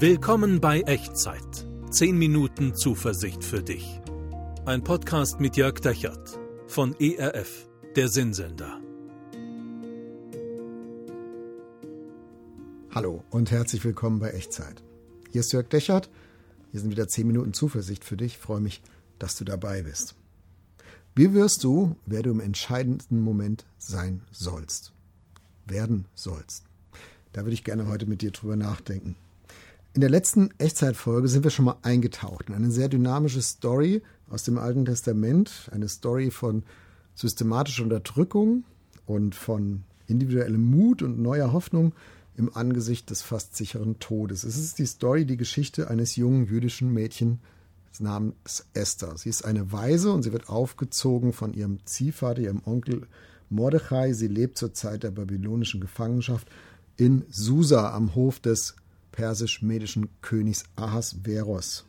Willkommen 0.00 0.60
bei 0.60 0.82
Echtzeit. 0.82 1.66
10 1.90 2.16
Minuten 2.16 2.72
Zuversicht 2.76 3.42
für 3.42 3.64
dich. 3.64 4.00
Ein 4.64 4.84
Podcast 4.84 5.40
mit 5.40 5.56
Jörg 5.56 5.80
Dechert 5.80 6.38
von 6.68 6.94
ERF, 7.00 7.68
der 7.96 8.08
Sinnsender. 8.08 8.80
Hallo 12.94 13.24
und 13.30 13.50
herzlich 13.50 13.84
willkommen 13.84 14.20
bei 14.20 14.30
Echtzeit. 14.30 14.84
Hier 15.32 15.40
ist 15.40 15.52
Jörg 15.52 15.66
Dechert. 15.66 16.08
Hier 16.70 16.78
sind 16.78 16.90
wieder 16.90 17.08
10 17.08 17.26
Minuten 17.26 17.52
Zuversicht 17.52 18.04
für 18.04 18.16
dich. 18.16 18.34
Ich 18.34 18.38
freue 18.38 18.60
mich, 18.60 18.82
dass 19.18 19.34
du 19.34 19.44
dabei 19.44 19.82
bist. 19.82 20.14
Wie 21.16 21.34
wirst 21.34 21.64
du, 21.64 21.96
wer 22.06 22.22
du 22.22 22.30
im 22.30 22.38
entscheidenden 22.38 23.20
Moment 23.20 23.66
sein 23.78 24.22
sollst? 24.30 24.92
Werden 25.66 26.04
sollst. 26.14 26.62
Da 27.32 27.42
würde 27.42 27.54
ich 27.54 27.64
gerne 27.64 27.88
heute 27.88 28.06
mit 28.06 28.22
dir 28.22 28.30
drüber 28.30 28.54
nachdenken. 28.54 29.16
In 29.98 30.02
der 30.02 30.10
letzten 30.10 30.50
Echtzeitfolge 30.58 31.26
sind 31.26 31.42
wir 31.42 31.50
schon 31.50 31.64
mal 31.64 31.78
eingetaucht 31.82 32.48
in 32.48 32.54
eine 32.54 32.70
sehr 32.70 32.88
dynamische 32.88 33.42
Story 33.42 34.00
aus 34.30 34.44
dem 34.44 34.56
Alten 34.56 34.84
Testament, 34.84 35.68
eine 35.72 35.88
Story 35.88 36.30
von 36.30 36.62
systematischer 37.16 37.82
Unterdrückung 37.82 38.62
und 39.06 39.34
von 39.34 39.82
individuellem 40.06 40.62
Mut 40.62 41.02
und 41.02 41.18
neuer 41.18 41.52
Hoffnung 41.52 41.94
im 42.36 42.54
Angesicht 42.54 43.10
des 43.10 43.22
fast 43.22 43.56
sicheren 43.56 43.98
Todes. 43.98 44.44
Es 44.44 44.56
ist 44.56 44.78
die 44.78 44.86
Story, 44.86 45.24
die 45.24 45.36
Geschichte 45.36 45.90
eines 45.90 46.14
jungen 46.14 46.46
jüdischen 46.46 46.94
Mädchens 46.94 47.40
namens 47.98 48.66
Esther. 48.74 49.18
Sie 49.18 49.30
ist 49.30 49.44
eine 49.44 49.72
Waise 49.72 50.12
und 50.12 50.22
sie 50.22 50.32
wird 50.32 50.48
aufgezogen 50.48 51.32
von 51.32 51.54
ihrem 51.54 51.84
Ziehvater, 51.86 52.40
ihrem 52.40 52.62
Onkel 52.64 53.08
Mordechai. 53.50 54.12
Sie 54.12 54.28
lebt 54.28 54.58
zur 54.58 54.72
Zeit 54.72 55.02
der 55.02 55.10
babylonischen 55.10 55.80
Gefangenschaft 55.80 56.48
in 56.96 57.24
Susa 57.30 57.92
am 57.92 58.14
Hof 58.14 58.38
des 58.38 58.76
persisch-medischen 59.18 60.10
Königs 60.22 60.62
Ahasveros. 60.76 61.86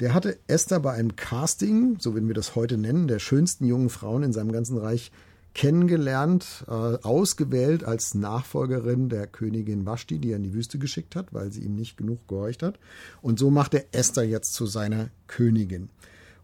Der 0.00 0.12
hatte 0.12 0.38
Esther 0.48 0.80
bei 0.80 0.90
einem 0.90 1.14
Casting, 1.14 1.98
so 2.00 2.14
würden 2.14 2.26
wir 2.26 2.34
das 2.34 2.56
heute 2.56 2.76
nennen, 2.76 3.06
der 3.06 3.20
schönsten 3.20 3.64
jungen 3.64 3.90
Frauen 3.90 4.24
in 4.24 4.32
seinem 4.32 4.50
ganzen 4.50 4.76
Reich 4.76 5.12
kennengelernt, 5.54 6.64
äh, 6.66 6.72
ausgewählt 6.72 7.84
als 7.84 8.14
Nachfolgerin 8.14 9.08
der 9.08 9.28
Königin 9.28 9.86
Vashti, 9.86 10.18
die 10.18 10.32
er 10.32 10.36
in 10.38 10.42
die 10.42 10.52
Wüste 10.52 10.80
geschickt 10.80 11.14
hat, 11.14 11.32
weil 11.32 11.52
sie 11.52 11.60
ihm 11.60 11.76
nicht 11.76 11.96
genug 11.96 12.26
gehorcht 12.26 12.64
hat. 12.64 12.80
Und 13.22 13.38
so 13.38 13.52
macht 13.52 13.74
er 13.74 13.84
Esther 13.92 14.24
jetzt 14.24 14.54
zu 14.54 14.66
seiner 14.66 15.10
Königin. 15.28 15.90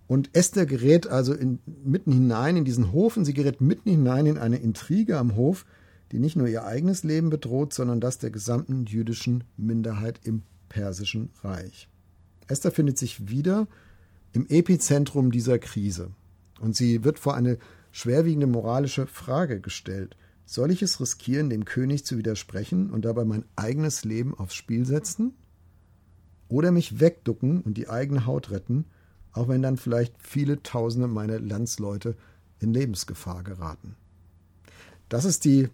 Und 0.06 0.30
Esther 0.32 0.64
gerät 0.64 1.08
also 1.08 1.34
in, 1.34 1.58
mitten 1.84 2.12
hinein 2.12 2.56
in 2.56 2.64
diesen 2.64 2.92
Hof 2.92 3.16
und 3.16 3.24
sie 3.24 3.34
gerät 3.34 3.60
mitten 3.60 3.90
hinein 3.90 4.26
in 4.26 4.38
eine 4.38 4.58
Intrige 4.58 5.18
am 5.18 5.34
Hof, 5.34 5.66
die 6.12 6.18
nicht 6.18 6.36
nur 6.36 6.48
ihr 6.48 6.64
eigenes 6.64 7.04
Leben 7.04 7.30
bedroht, 7.30 7.72
sondern 7.72 8.00
das 8.00 8.18
der 8.18 8.30
gesamten 8.30 8.86
jüdischen 8.86 9.44
Minderheit 9.56 10.20
im 10.24 10.42
Persischen 10.68 11.30
Reich. 11.42 11.88
Esther 12.48 12.72
findet 12.72 12.98
sich 12.98 13.28
wieder 13.28 13.68
im 14.32 14.46
Epizentrum 14.48 15.30
dieser 15.30 15.58
Krise 15.58 16.10
und 16.60 16.76
sie 16.76 17.04
wird 17.04 17.18
vor 17.18 17.34
eine 17.34 17.58
schwerwiegende 17.92 18.46
moralische 18.46 19.06
Frage 19.06 19.60
gestellt. 19.60 20.16
Soll 20.46 20.70
ich 20.70 20.82
es 20.82 21.00
riskieren, 21.00 21.50
dem 21.50 21.64
König 21.64 22.04
zu 22.04 22.18
widersprechen 22.18 22.90
und 22.90 23.04
dabei 23.04 23.24
mein 23.24 23.44
eigenes 23.56 24.04
Leben 24.04 24.34
aufs 24.34 24.54
Spiel 24.54 24.84
setzen? 24.84 25.34
Oder 26.48 26.72
mich 26.72 26.98
wegducken 26.98 27.60
und 27.60 27.74
die 27.74 27.88
eigene 27.88 28.26
Haut 28.26 28.50
retten, 28.50 28.86
auch 29.32 29.46
wenn 29.46 29.62
dann 29.62 29.76
vielleicht 29.76 30.14
viele 30.18 30.62
Tausende 30.62 31.06
meiner 31.06 31.38
Landsleute 31.38 32.16
in 32.58 32.74
Lebensgefahr 32.74 33.44
geraten? 33.44 33.94
Das 35.08 35.24
ist 35.24 35.44
die 35.44 35.68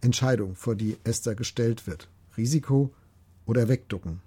Entscheidung, 0.00 0.54
vor 0.54 0.74
die 0.74 0.96
Esther 1.04 1.34
gestellt 1.34 1.86
wird. 1.86 2.08
Risiko 2.36 2.92
oder 3.46 3.68
wegducken. 3.68 4.20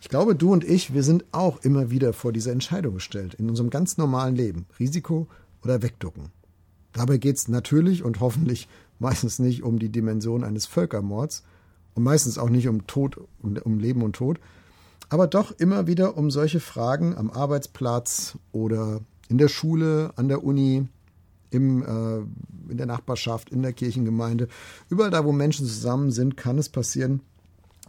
Ich 0.00 0.08
glaube, 0.08 0.36
du 0.36 0.52
und 0.52 0.62
ich, 0.62 0.94
wir 0.94 1.02
sind 1.02 1.24
auch 1.32 1.62
immer 1.62 1.90
wieder 1.90 2.12
vor 2.12 2.32
dieser 2.32 2.52
Entscheidung 2.52 2.94
gestellt, 2.94 3.34
in 3.34 3.48
unserem 3.48 3.70
ganz 3.70 3.98
normalen 3.98 4.36
Leben. 4.36 4.66
Risiko 4.78 5.26
oder 5.64 5.82
wegducken. 5.82 6.30
Dabei 6.92 7.18
geht 7.18 7.36
es 7.36 7.48
natürlich 7.48 8.02
und 8.04 8.20
hoffentlich 8.20 8.68
meistens 8.98 9.38
nicht 9.38 9.62
um 9.62 9.78
die 9.78 9.90
Dimension 9.90 10.44
eines 10.44 10.66
Völkermords 10.66 11.42
und 11.94 12.02
meistens 12.02 12.38
auch 12.38 12.48
nicht 12.48 12.68
um 12.68 12.86
Tod, 12.86 13.18
um 13.42 13.78
Leben 13.78 14.02
und 14.02 14.16
Tod, 14.16 14.38
aber 15.08 15.26
doch 15.26 15.52
immer 15.52 15.86
wieder 15.86 16.16
um 16.16 16.30
solche 16.30 16.60
Fragen 16.60 17.16
am 17.16 17.30
Arbeitsplatz 17.30 18.38
oder 18.52 19.00
in 19.28 19.38
der 19.38 19.48
Schule, 19.48 20.12
an 20.16 20.28
der 20.28 20.44
Uni, 20.44 20.88
im, 21.50 21.82
äh, 21.82 22.70
in 22.70 22.76
der 22.76 22.86
Nachbarschaft, 22.86 23.50
in 23.50 23.62
der 23.62 23.72
Kirchengemeinde, 23.72 24.48
überall 24.88 25.10
da, 25.10 25.24
wo 25.24 25.32
Menschen 25.32 25.66
zusammen 25.66 26.10
sind, 26.10 26.36
kann 26.36 26.58
es 26.58 26.68
passieren, 26.68 27.20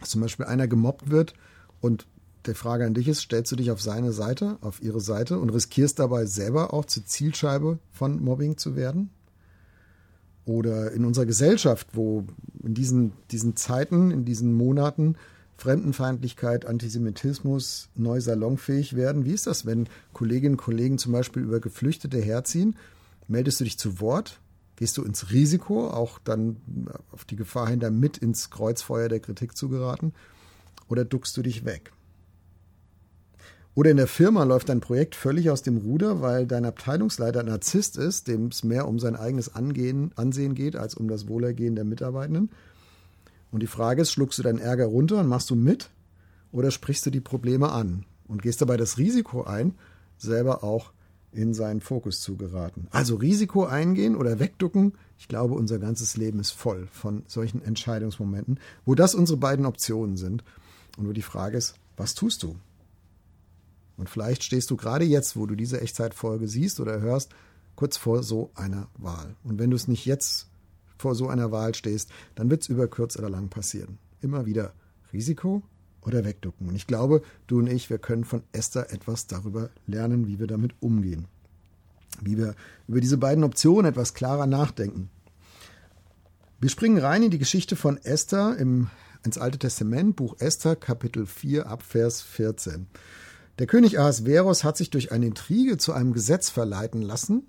dass 0.00 0.10
zum 0.10 0.20
Beispiel 0.20 0.46
einer 0.46 0.68
gemobbt 0.68 1.10
wird 1.10 1.34
und 1.80 2.06
die 2.46 2.54
Frage 2.54 2.86
an 2.86 2.94
dich 2.94 3.08
ist, 3.08 3.20
stellst 3.20 3.52
du 3.52 3.56
dich 3.56 3.70
auf 3.70 3.82
seine 3.82 4.12
Seite, 4.12 4.58
auf 4.60 4.82
ihre 4.82 5.00
Seite 5.00 5.38
und 5.38 5.50
riskierst 5.50 5.98
dabei 5.98 6.24
selber 6.24 6.72
auch 6.72 6.84
zur 6.84 7.04
Zielscheibe 7.04 7.78
von 7.90 8.22
Mobbing 8.22 8.56
zu 8.56 8.76
werden? 8.76 9.10
Oder 10.46 10.92
in 10.92 11.04
unserer 11.04 11.26
Gesellschaft, 11.26 11.88
wo 11.92 12.24
in 12.62 12.72
diesen, 12.72 13.12
diesen 13.30 13.54
Zeiten, 13.56 14.10
in 14.10 14.24
diesen 14.24 14.54
Monaten 14.54 15.16
Fremdenfeindlichkeit, 15.58 16.64
Antisemitismus 16.64 17.90
neu 17.96 18.20
salonfähig 18.20 18.94
werden. 18.94 19.24
Wie 19.24 19.32
ist 19.32 19.46
das, 19.48 19.66
wenn 19.66 19.88
Kolleginnen 20.12 20.54
und 20.54 20.62
Kollegen 20.62 20.98
zum 20.98 21.12
Beispiel 21.12 21.42
über 21.42 21.60
Geflüchtete 21.60 22.18
herziehen 22.18 22.76
Meldest 23.28 23.60
du 23.60 23.64
dich 23.64 23.78
zu 23.78 24.00
Wort? 24.00 24.40
Gehst 24.76 24.96
du 24.96 25.02
ins 25.02 25.30
Risiko, 25.30 25.88
auch 25.88 26.18
dann 26.18 26.56
auf 27.12 27.24
die 27.24 27.36
Gefahr 27.36 27.68
hin, 27.68 27.80
da 27.80 27.90
mit 27.90 28.16
ins 28.16 28.50
Kreuzfeuer 28.50 29.08
der 29.08 29.20
Kritik 29.20 29.56
zu 29.56 29.68
geraten? 29.68 30.12
Oder 30.88 31.04
duckst 31.04 31.36
du 31.36 31.42
dich 31.42 31.64
weg? 31.64 31.92
Oder 33.74 33.90
in 33.90 33.96
der 33.96 34.08
Firma 34.08 34.42
läuft 34.44 34.70
dein 34.70 34.80
Projekt 34.80 35.14
völlig 35.14 35.50
aus 35.50 35.62
dem 35.62 35.76
Ruder, 35.76 36.20
weil 36.20 36.46
dein 36.46 36.64
Abteilungsleiter 36.64 37.42
Narzisst 37.44 37.96
ist, 37.96 38.26
dem 38.26 38.46
es 38.46 38.64
mehr 38.64 38.88
um 38.88 38.98
sein 38.98 39.14
eigenes 39.14 39.54
Angehen, 39.54 40.10
Ansehen 40.16 40.54
geht, 40.54 40.74
als 40.74 40.94
um 40.94 41.06
das 41.06 41.28
Wohlergehen 41.28 41.76
der 41.76 41.84
Mitarbeitenden. 41.84 42.50
Und 43.52 43.62
die 43.62 43.68
Frage 43.68 44.02
ist, 44.02 44.10
schluckst 44.10 44.38
du 44.38 44.42
deinen 44.42 44.58
Ärger 44.58 44.86
runter 44.86 45.20
und 45.20 45.28
machst 45.28 45.50
du 45.50 45.54
mit? 45.54 45.90
Oder 46.50 46.70
sprichst 46.70 47.06
du 47.06 47.10
die 47.10 47.20
Probleme 47.20 47.70
an 47.70 48.04
und 48.26 48.42
gehst 48.42 48.60
dabei 48.60 48.76
das 48.76 48.98
Risiko 48.98 49.44
ein, 49.44 49.74
selber 50.16 50.64
auch 50.64 50.92
in 51.32 51.54
seinen 51.54 51.80
Fokus 51.80 52.20
zu 52.20 52.36
geraten. 52.36 52.88
Also 52.90 53.16
Risiko 53.16 53.64
eingehen 53.64 54.16
oder 54.16 54.38
wegducken. 54.38 54.94
Ich 55.18 55.28
glaube, 55.28 55.54
unser 55.54 55.78
ganzes 55.78 56.16
Leben 56.16 56.40
ist 56.40 56.52
voll 56.52 56.88
von 56.90 57.22
solchen 57.26 57.62
Entscheidungsmomenten, 57.62 58.58
wo 58.84 58.94
das 58.94 59.14
unsere 59.14 59.38
beiden 59.38 59.66
Optionen 59.66 60.16
sind. 60.16 60.42
Und 60.96 61.08
wo 61.08 61.12
die 61.12 61.22
Frage 61.22 61.56
ist, 61.56 61.74
was 61.96 62.14
tust 62.14 62.42
du? 62.42 62.56
Und 63.96 64.08
vielleicht 64.08 64.44
stehst 64.44 64.70
du 64.70 64.76
gerade 64.76 65.04
jetzt, 65.04 65.36
wo 65.36 65.46
du 65.46 65.54
diese 65.54 65.80
Echtzeitfolge 65.80 66.48
siehst 66.48 66.80
oder 66.80 67.00
hörst, 67.00 67.32
kurz 67.76 67.96
vor 67.96 68.22
so 68.22 68.50
einer 68.54 68.88
Wahl. 68.96 69.36
Und 69.44 69.58
wenn 69.58 69.70
du 69.70 69.76
es 69.76 69.88
nicht 69.88 70.06
jetzt 70.06 70.48
vor 70.96 71.14
so 71.14 71.28
einer 71.28 71.52
Wahl 71.52 71.74
stehst, 71.74 72.10
dann 72.34 72.50
wird 72.50 72.62
es 72.62 72.68
über 72.68 72.88
kurz 72.88 73.16
oder 73.16 73.30
lang 73.30 73.48
passieren. 73.48 73.98
Immer 74.20 74.46
wieder 74.46 74.72
Risiko 75.12 75.62
oder 76.08 76.24
wegducken. 76.24 76.68
Und 76.68 76.74
ich 76.74 76.86
glaube, 76.86 77.22
du 77.46 77.58
und 77.58 77.68
ich, 77.68 77.88
wir 77.90 77.98
können 77.98 78.24
von 78.24 78.42
Esther 78.52 78.92
etwas 78.92 79.26
darüber 79.26 79.70
lernen, 79.86 80.26
wie 80.26 80.40
wir 80.40 80.46
damit 80.46 80.74
umgehen. 80.80 81.26
Wie 82.20 82.36
wir 82.36 82.54
über 82.88 83.00
diese 83.00 83.18
beiden 83.18 83.44
Optionen 83.44 83.86
etwas 83.86 84.14
klarer 84.14 84.46
nachdenken. 84.46 85.10
Wir 86.60 86.70
springen 86.70 86.98
rein 86.98 87.22
in 87.22 87.30
die 87.30 87.38
Geschichte 87.38 87.76
von 87.76 87.98
Esther 87.98 88.56
im, 88.56 88.88
ins 89.24 89.38
Alte 89.38 89.58
Testament, 89.58 90.16
Buch 90.16 90.34
Esther, 90.40 90.74
Kapitel 90.74 91.26
4, 91.26 91.68
Abvers 91.68 92.22
14. 92.22 92.88
Der 93.60 93.66
König 93.66 93.98
Ahasveros 93.98 94.64
hat 94.64 94.76
sich 94.76 94.90
durch 94.90 95.12
eine 95.12 95.26
Intrige 95.26 95.78
zu 95.78 95.92
einem 95.92 96.12
Gesetz 96.12 96.48
verleiten 96.48 97.02
lassen, 97.02 97.46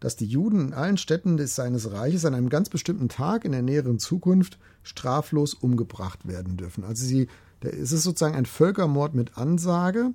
dass 0.00 0.16
die 0.16 0.26
Juden 0.26 0.60
in 0.60 0.74
allen 0.74 0.96
Städten 0.96 1.36
des 1.36 1.54
seines 1.54 1.92
Reiches 1.92 2.24
an 2.24 2.34
einem 2.34 2.48
ganz 2.48 2.68
bestimmten 2.68 3.08
Tag 3.08 3.44
in 3.44 3.52
der 3.52 3.62
näheren 3.62 3.98
Zukunft 3.98 4.58
straflos 4.82 5.54
umgebracht 5.54 6.26
werden 6.26 6.56
dürfen. 6.56 6.84
Also 6.84 7.04
sie 7.04 7.28
es 7.60 7.92
ist 7.92 8.02
sozusagen 8.02 8.36
ein 8.36 8.46
Völkermord 8.46 9.14
mit 9.14 9.36
Ansage 9.36 10.12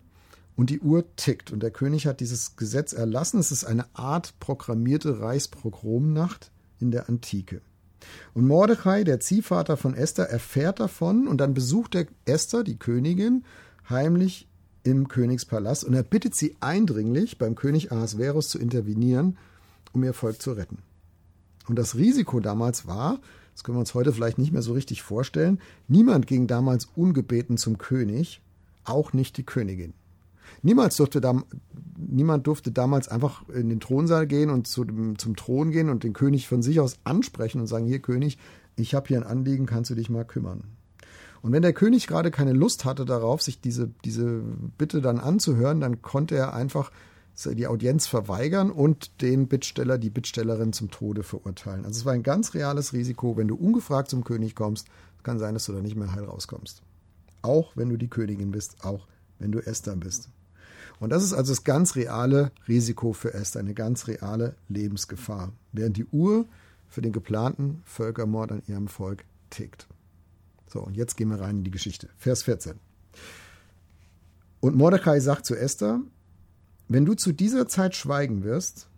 und 0.55 0.69
die 0.69 0.79
Uhr 0.79 1.03
tickt. 1.15 1.51
Und 1.51 1.61
der 1.61 1.71
König 1.71 2.07
hat 2.07 2.19
dieses 2.19 2.55
Gesetz 2.55 2.93
erlassen. 2.93 3.39
Es 3.39 3.51
ist 3.51 3.65
eine 3.65 3.85
Art 3.93 4.39
programmierte 4.39 5.19
Reichspogromnacht 5.19 6.51
in 6.79 6.91
der 6.91 7.09
Antike. 7.09 7.61
Und 8.33 8.47
Mordechai, 8.47 9.03
der 9.03 9.19
Ziehvater 9.19 9.77
von 9.77 9.93
Esther, 9.93 10.29
erfährt 10.29 10.79
davon 10.79 11.27
und 11.27 11.37
dann 11.37 11.53
besucht 11.53 11.95
er 11.95 12.05
Esther, 12.25 12.63
die 12.63 12.77
Königin, 12.77 13.45
heimlich 13.89 14.47
im 14.83 15.07
Königspalast 15.07 15.85
und 15.85 15.93
er 15.93 16.03
bittet 16.03 16.35
sie 16.35 16.57
eindringlich, 16.59 17.37
beim 17.37 17.55
König 17.55 17.91
Ahasverus 17.91 18.49
zu 18.49 18.59
intervenieren, 18.59 19.37
um 19.93 20.03
ihr 20.03 20.13
Volk 20.13 20.41
zu 20.41 20.51
retten. 20.51 20.79
Und 21.67 21.79
das 21.79 21.95
Risiko 21.95 22.41
damals 22.41 22.85
war, 22.85 23.19
das 23.53 23.63
können 23.63 23.77
wir 23.77 23.81
uns 23.81 23.93
heute 23.93 24.11
vielleicht 24.11 24.37
nicht 24.37 24.51
mehr 24.51 24.61
so 24.61 24.73
richtig 24.73 25.01
vorstellen. 25.03 25.59
Niemand 25.87 26.27
ging 26.27 26.47
damals 26.47 26.89
ungebeten 26.95 27.57
zum 27.57 27.77
König, 27.77 28.41
auch 28.83 29.13
nicht 29.13 29.37
die 29.37 29.43
Königin. 29.43 29.93
Niemals 30.61 30.95
durfte 30.95 31.21
da, 31.21 31.41
niemand 31.97 32.47
durfte 32.47 32.71
damals 32.71 33.07
einfach 33.07 33.47
in 33.49 33.69
den 33.69 33.79
Thronsaal 33.79 34.27
gehen 34.27 34.49
und 34.49 34.67
zu 34.67 34.83
dem, 34.83 35.17
zum 35.17 35.35
Thron 35.35 35.71
gehen 35.71 35.89
und 35.89 36.03
den 36.03 36.13
König 36.13 36.47
von 36.47 36.61
sich 36.61 36.79
aus 36.79 36.97
ansprechen 37.03 37.61
und 37.61 37.67
sagen, 37.67 37.85
hier 37.85 37.99
König, 37.99 38.37
ich 38.75 38.95
habe 38.95 39.07
hier 39.07 39.17
ein 39.17 39.27
Anliegen, 39.27 39.65
kannst 39.65 39.91
du 39.91 39.95
dich 39.95 40.09
mal 40.09 40.25
kümmern. 40.25 40.63
Und 41.41 41.51
wenn 41.51 41.61
der 41.61 41.73
König 41.73 42.07
gerade 42.07 42.31
keine 42.31 42.53
Lust 42.53 42.85
hatte 42.85 43.03
darauf, 43.03 43.41
sich 43.41 43.59
diese, 43.59 43.91
diese 44.05 44.41
Bitte 44.77 45.01
dann 45.01 45.19
anzuhören, 45.19 45.81
dann 45.81 46.01
konnte 46.01 46.35
er 46.35 46.53
einfach 46.53 46.91
die 47.35 47.67
Audienz 47.67 48.07
verweigern 48.07 48.71
und 48.71 49.21
den 49.21 49.47
Bittsteller, 49.47 49.97
die 49.97 50.09
Bittstellerin 50.09 50.71
zum 50.71 50.91
Tode 50.91 51.23
verurteilen. 51.23 51.85
Also 51.85 51.99
es 51.99 52.05
war 52.05 52.13
ein 52.13 52.23
ganz 52.23 52.53
reales 52.53 52.93
Risiko, 52.93 53.37
wenn 53.37 53.47
du 53.47 53.55
ungefragt 53.55 54.09
zum 54.09 54.23
König 54.23 54.55
kommst, 54.55 54.87
kann 55.23 55.39
sein, 55.39 55.53
dass 55.53 55.65
du 55.65 55.73
da 55.73 55.81
nicht 55.81 55.95
mehr 55.95 56.13
heil 56.13 56.25
rauskommst. 56.25 56.83
Auch 57.41 57.75
wenn 57.75 57.89
du 57.89 57.97
die 57.97 58.09
Königin 58.09 58.51
bist, 58.51 58.83
auch 58.85 59.07
wenn 59.39 59.51
du 59.51 59.59
Esther 59.59 59.95
bist. 59.95 60.29
Und 60.99 61.09
das 61.09 61.23
ist 61.23 61.33
also 61.33 61.51
das 61.51 61.63
ganz 61.63 61.95
reale 61.95 62.51
Risiko 62.67 63.13
für 63.13 63.33
Esther, 63.33 63.59
eine 63.59 63.73
ganz 63.73 64.07
reale 64.07 64.55
Lebensgefahr, 64.69 65.51
während 65.71 65.97
die 65.97 66.05
Uhr 66.05 66.45
für 66.87 67.01
den 67.01 67.11
geplanten 67.11 67.81
Völkermord 67.85 68.51
an 68.51 68.63
ihrem 68.67 68.87
Volk 68.87 69.25
tickt. 69.49 69.87
So, 70.67 70.81
und 70.81 70.95
jetzt 70.95 71.17
gehen 71.17 71.29
wir 71.29 71.39
rein 71.39 71.57
in 71.57 71.63
die 71.63 71.71
Geschichte. 71.71 72.09
Vers 72.17 72.43
14. 72.43 72.79
Und 74.59 74.75
Mordecai 74.75 75.19
sagt 75.19 75.45
zu 75.45 75.55
Esther, 75.55 75.99
wenn 76.87 77.05
du 77.05 77.13
zu 77.13 77.31
dieser 77.31 77.67
Zeit 77.67 77.95
schweigen 77.95 78.43
wirst, 78.43 78.89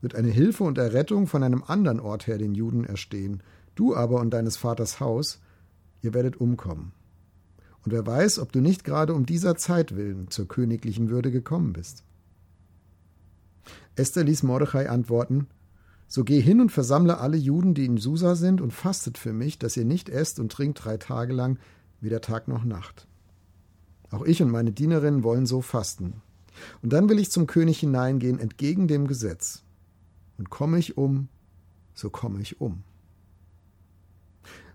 wird 0.00 0.14
eine 0.14 0.28
Hilfe 0.28 0.64
und 0.64 0.78
Errettung 0.78 1.26
von 1.26 1.42
einem 1.42 1.62
anderen 1.66 2.00
Ort 2.00 2.26
her 2.26 2.38
den 2.38 2.54
Juden 2.54 2.84
erstehen. 2.84 3.42
Du 3.74 3.94
aber 3.94 4.20
und 4.20 4.30
deines 4.30 4.56
Vaters 4.56 5.00
Haus, 5.00 5.40
ihr 6.02 6.14
werdet 6.14 6.36
umkommen. 6.40 6.92
Und 7.84 7.92
wer 7.92 8.06
weiß, 8.06 8.38
ob 8.38 8.52
du 8.52 8.60
nicht 8.60 8.84
gerade 8.84 9.14
um 9.14 9.26
dieser 9.26 9.56
Zeit 9.56 9.96
willen 9.96 10.30
zur 10.30 10.46
königlichen 10.46 11.10
Würde 11.10 11.30
gekommen 11.30 11.72
bist. 11.72 12.04
Esther 13.96 14.24
ließ 14.24 14.42
Mordechai 14.42 14.88
antworten, 14.88 15.46
so 16.06 16.24
geh 16.24 16.40
hin 16.40 16.60
und 16.60 16.72
versammle 16.72 17.18
alle 17.18 17.36
Juden, 17.36 17.74
die 17.74 17.84
in 17.84 17.98
Susa 17.98 18.34
sind, 18.34 18.60
und 18.60 18.72
fastet 18.72 19.18
für 19.18 19.32
mich, 19.32 19.58
dass 19.58 19.76
ihr 19.76 19.84
nicht 19.84 20.08
esst 20.08 20.40
und 20.40 20.50
trinkt 20.50 20.82
drei 20.84 20.96
Tage 20.96 21.34
lang, 21.34 21.58
weder 22.00 22.20
Tag 22.22 22.48
noch 22.48 22.64
Nacht. 22.64 23.06
Auch 24.10 24.24
ich 24.24 24.40
und 24.40 24.50
meine 24.50 24.72
Dienerinnen 24.72 25.22
wollen 25.22 25.44
so 25.44 25.60
fasten. 25.60 26.22
Und 26.82 26.92
dann 26.92 27.08
will 27.08 27.18
ich 27.18 27.30
zum 27.30 27.46
König 27.46 27.80
hineingehen, 27.80 28.38
entgegen 28.38 28.88
dem 28.88 29.06
Gesetz. 29.06 29.62
Und 30.38 30.50
komme 30.50 30.78
ich 30.78 30.96
um, 30.96 31.28
so 31.94 32.10
komme 32.10 32.40
ich 32.40 32.60
um. 32.60 32.84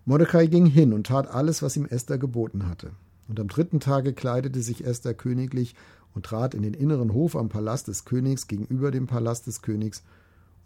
Mordecai 0.04 0.46
ging 0.46 0.66
hin 0.66 0.92
und 0.92 1.06
tat 1.06 1.28
alles, 1.28 1.62
was 1.62 1.76
ihm 1.76 1.86
Esther 1.86 2.18
geboten 2.18 2.68
hatte. 2.68 2.92
Und 3.28 3.40
am 3.40 3.48
dritten 3.48 3.80
Tage 3.80 4.12
kleidete 4.12 4.60
sich 4.60 4.84
Esther 4.84 5.14
königlich 5.14 5.74
und 6.14 6.26
trat 6.26 6.54
in 6.54 6.62
den 6.62 6.74
inneren 6.74 7.12
Hof 7.12 7.36
am 7.36 7.48
Palast 7.48 7.88
des 7.88 8.04
Königs 8.04 8.46
gegenüber 8.46 8.90
dem 8.90 9.06
Palast 9.06 9.46
des 9.46 9.62
Königs, 9.62 10.02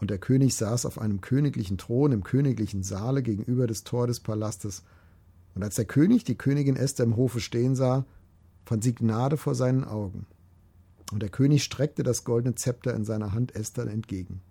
und 0.01 0.11
der 0.11 0.19
König 0.19 0.55
saß 0.55 0.87
auf 0.87 1.01
einem 1.01 1.21
königlichen 1.21 1.77
Thron 1.77 2.13
im 2.13 2.23
königlichen 2.23 2.83
Saale 2.83 3.23
gegenüber 3.23 3.67
des 3.67 3.85
Tor 3.85 4.07
des 4.07 4.21
Palastes. 4.21 4.85
Und 5.55 5.65
als 5.65 5.75
der 5.75 5.87
König 5.87 6.25
die 6.25 6.37
Königin 6.37 6.77
Esther 6.77 7.05
im 7.05 7.17
Hofe 7.17 7.41
stehen 7.41 7.75
sah, 7.75 8.05
fand 8.65 8.85
sie 8.85 8.95
Gnade 8.95 9.37
vor 9.37 9.55
seinen 9.55 9.85
Augen. 9.85 10.27
Und 11.13 11.23
der 11.23 11.31
König 11.31 11.65
streckte 11.65 12.03
das 12.03 12.25
goldene 12.25 12.55
Zepter 12.55 12.95
in 12.95 13.05
seiner 13.05 13.33
Hand 13.33 13.55
Esther 13.55 13.87
entgegen. 13.87 14.43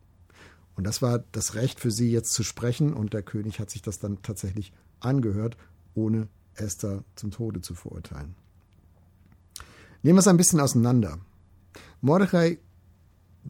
Und 0.75 0.85
das 0.85 1.01
war 1.01 1.23
das 1.31 1.55
Recht 1.55 1.79
für 1.79 1.91
sie 1.91 2.11
jetzt 2.11 2.33
zu 2.33 2.43
sprechen, 2.43 2.93
und 2.93 3.13
der 3.13 3.23
König 3.23 3.59
hat 3.59 3.69
sich 3.69 3.81
das 3.81 3.99
dann 3.99 4.21
tatsächlich 4.21 4.73
angehört, 4.99 5.57
ohne 5.95 6.27
Esther 6.55 7.03
zum 7.15 7.31
Tode 7.31 7.61
zu 7.61 7.75
verurteilen. 7.75 8.35
Nehmen 10.03 10.17
wir 10.17 10.21
es 10.21 10.27
ein 10.27 10.37
bisschen 10.37 10.59
auseinander. 10.59 11.19
Mordechai 12.01 12.59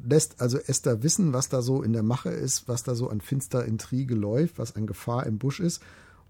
lässt 0.04 0.40
also 0.42 0.58
Esther 0.58 1.04
wissen, 1.04 1.34
was 1.34 1.50
da 1.50 1.62
so 1.62 1.82
in 1.82 1.94
der 1.94 2.04
Mache 2.04 2.30
ist, 2.30 2.68
was 2.68 2.84
da 2.84 2.96
so 2.96 3.10
an 3.10 3.22
finster 3.22 3.66
Intrige 3.66 4.16
läuft, 4.16 4.58
was 4.58 4.76
an 4.76 4.88
Gefahr 4.88 5.26
im 5.26 5.38
Busch 5.38 5.60
ist. 5.60 5.82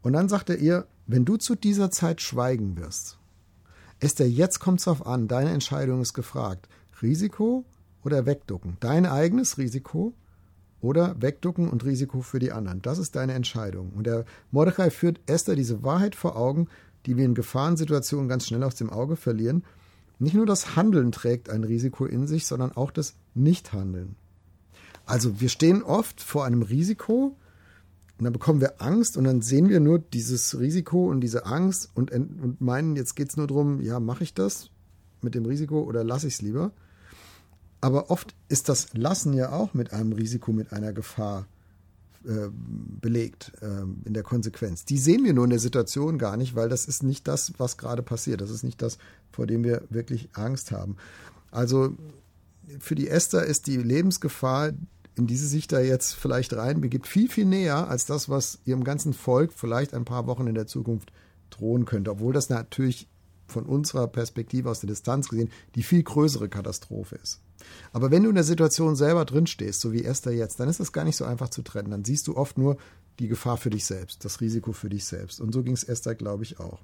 Und 0.02 0.14
dann 0.14 0.30
sagt 0.30 0.50
er 0.50 0.58
ihr, 0.58 0.88
wenn 1.06 1.26
du 1.26 1.38
zu 1.38 1.56
dieser 1.56 1.92
Zeit 1.92 2.22
schweigen 2.22 2.78
wirst, 2.78 3.18
Esther, 4.00 4.30
jetzt 4.30 4.60
kommt 4.60 4.80
es 4.80 4.86
darauf 4.86 5.06
an, 5.06 5.28
deine 5.28 5.52
Entscheidung 5.52 6.02
ist 6.02 6.14
gefragt. 6.14 6.68
Risiko 7.02 7.66
oder 8.04 8.26
wegducken? 8.26 8.78
Dein 8.80 9.06
eigenes 9.06 9.58
Risiko 9.58 10.14
oder 10.82 11.20
wegducken 11.20 11.70
und 11.70 11.84
Risiko 11.84 12.22
für 12.22 12.40
die 12.40 12.52
anderen. 12.52 12.82
Das 12.82 13.00
ist 13.00 13.16
deine 13.16 13.34
Entscheidung. 13.34 13.92
Und 13.96 14.06
der 14.06 14.26
Mordechai 14.52 14.92
führt 14.92 15.20
Esther 15.26 15.56
diese 15.56 15.84
Wahrheit 15.84 16.16
vor 16.16 16.36
Augen, 16.36 16.68
die 17.06 17.18
wir 17.18 17.26
in 17.26 17.36
Gefahrensituationen 17.36 18.28
ganz 18.28 18.48
schnell 18.48 18.64
aus 18.64 18.76
dem 18.76 18.90
Auge 18.90 19.16
verlieren. 19.16 19.64
Nicht 20.20 20.36
nur 20.36 20.46
das 20.46 20.76
Handeln 20.76 21.12
trägt 21.12 21.50
ein 21.50 21.64
Risiko 21.64 22.06
in 22.06 22.28
sich, 22.28 22.46
sondern 22.46 22.72
auch 22.74 22.92
das 22.92 23.16
Nichthandeln. 23.34 24.16
Also 25.06 25.40
wir 25.40 25.50
stehen 25.50 25.84
oft 25.84 26.22
vor 26.22 26.46
einem 26.46 26.62
Risiko 26.62 27.36
und 28.18 28.24
dann 28.24 28.34
bekommen 28.34 28.62
wir 28.62 28.82
Angst 28.82 29.16
und 29.16 29.26
dann 29.26 29.42
sehen 29.42 29.70
wir 29.70 29.80
nur 29.80 30.00
dieses 30.00 30.60
Risiko 30.60 31.10
und 31.10 31.22
diese 31.22 31.46
Angst 31.46 31.92
und, 31.94 32.12
und 32.12 32.60
meinen, 32.60 32.96
jetzt 32.96 33.16
geht 33.16 33.30
es 33.30 33.38
nur 33.38 33.48
darum, 33.48 33.82
ja, 33.82 34.00
mache 34.00 34.24
ich 34.24 34.34
das 34.34 34.72
mit 35.22 35.36
dem 35.36 35.46
Risiko 35.46 35.82
oder 35.82 36.04
lasse 36.04 36.28
ich 36.28 36.36
es 36.36 36.42
lieber. 36.42 36.72
Aber 37.80 38.10
oft 38.10 38.34
ist 38.50 38.70
das 38.70 38.94
Lassen 38.94 39.34
ja 39.34 39.52
auch 39.52 39.76
mit 39.76 39.94
einem 39.94 40.14
Risiko, 40.14 40.52
mit 40.52 40.74
einer 40.74 40.94
Gefahr 40.94 41.46
äh, 42.26 42.50
belegt 42.52 43.52
äh, 43.62 43.84
in 44.06 44.14
der 44.14 44.24
Konsequenz. 44.24 44.84
Die 44.84 44.98
sehen 44.98 45.24
wir 45.24 45.34
nur 45.34 45.44
in 45.44 45.52
der 45.52 45.60
Situation 45.60 46.18
gar 46.18 46.38
nicht, 46.38 46.56
weil 46.56 46.70
das 46.70 46.86
ist 46.86 47.04
nicht 47.04 47.28
das, 47.28 47.54
was 47.60 47.78
gerade 47.78 48.02
passiert. 48.02 48.42
Das 48.42 48.50
ist 48.50 48.64
nicht 48.64 48.82
das, 48.82 48.98
vor 49.32 49.46
dem 49.46 49.64
wir 49.64 49.84
wirklich 49.90 50.30
Angst 50.34 50.72
haben. 50.72 50.98
Also 51.52 51.96
für 52.80 52.96
die 52.96 53.08
Esther 53.08 53.46
ist 53.46 53.68
die 53.68 53.78
Lebensgefahr, 53.78 54.74
in 55.18 55.26
diese 55.26 55.48
sich 55.48 55.68
da 55.68 55.80
jetzt 55.80 56.14
vielleicht 56.14 56.54
reinbegibt, 56.54 57.08
viel, 57.08 57.30
viel 57.30 57.46
näher 57.46 57.90
als 57.90 58.06
das, 58.06 58.30
was 58.30 58.60
ihrem 58.66 58.84
ganzen 58.84 59.14
Volk 59.14 59.52
vielleicht 59.52 59.94
ein 59.94 60.06
paar 60.06 60.28
Wochen 60.28 60.48
in 60.48 60.56
der 60.56 60.68
Zukunft 60.68 61.12
drohen 61.50 61.86
könnte. 61.86 62.12
Obwohl 62.12 62.34
das 62.34 62.50
natürlich 62.50 63.08
von 63.48 63.66
unserer 63.66 64.08
Perspektive 64.08 64.70
aus 64.70 64.82
der 64.82 64.90
Distanz 64.90 65.30
gesehen 65.30 65.50
die 65.76 65.84
viel 65.84 66.04
größere 66.04 66.50
Katastrophe 66.50 67.16
ist. 67.16 67.42
Aber 67.92 68.12
wenn 68.12 68.24
du 68.24 68.30
in 68.30 68.36
der 68.36 68.44
Situation 68.44 68.96
selber 68.96 69.26
drinstehst, 69.26 69.82
so 69.82 69.92
wie 69.92 70.04
Esther 70.04 70.34
jetzt, 70.34 70.60
dann 70.60 70.70
ist 70.70 70.80
das 70.80 70.92
gar 70.92 71.04
nicht 71.04 71.16
so 71.16 71.26
einfach 71.26 71.50
zu 71.50 71.64
trennen. 71.64 71.90
Dann 71.90 72.06
siehst 72.06 72.28
du 72.28 72.38
oft 72.38 72.58
nur 72.58 72.78
die 73.20 73.28
Gefahr 73.28 73.58
für 73.58 73.72
dich 73.72 73.86
selbst, 73.86 74.24
das 74.24 74.42
Risiko 74.42 74.74
für 74.74 74.90
dich 74.90 75.06
selbst. 75.06 75.42
Und 75.42 75.54
so 75.54 75.64
ging 75.64 75.74
es 75.74 75.84
Esther, 75.84 76.14
glaube 76.14 76.44
ich, 76.44 76.60
auch. 76.60 76.82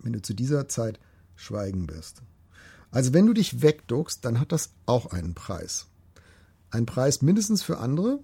Wenn 0.00 0.12
du 0.12 0.20
zu 0.20 0.34
dieser 0.34 0.68
Zeit 0.68 1.00
schweigen 1.36 1.88
wirst. 1.88 2.20
Also 2.90 3.14
wenn 3.14 3.26
du 3.26 3.32
dich 3.32 3.62
wegduckst, 3.62 4.24
dann 4.24 4.38
hat 4.38 4.52
das 4.52 4.70
auch 4.84 5.06
einen 5.06 5.34
Preis. 5.34 5.86
Ein 6.70 6.86
Preis 6.86 7.22
mindestens 7.22 7.62
für 7.62 7.78
andere, 7.78 8.20